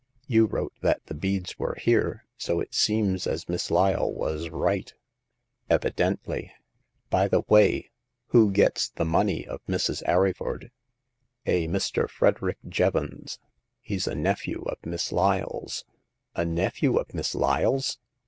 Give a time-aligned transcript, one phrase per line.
[0.25, 4.91] You wrote that the beads were here, so it seems as Miss Lyle was right."
[5.69, 6.51] Evidently.
[7.11, 7.91] By the way,
[8.29, 10.01] who gets the money of Mrs.
[10.07, 10.71] Arryford
[11.45, 12.09] ?"A Mr.
[12.09, 13.37] Frederick Jevons;
[13.79, 15.85] he's a nephew of Miss Lyle's."
[16.35, 17.99] A nephew of Miss Lyle's